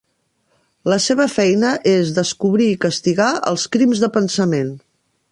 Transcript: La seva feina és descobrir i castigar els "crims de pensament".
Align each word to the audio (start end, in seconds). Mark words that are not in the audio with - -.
La 0.91 0.95
seva 1.07 1.25
feina 1.33 1.73
és 1.91 2.13
descobrir 2.17 2.69
i 2.75 2.79
castigar 2.85 3.27
els 3.51 3.67
"crims 3.77 4.01
de 4.05 4.09
pensament". 4.17 4.73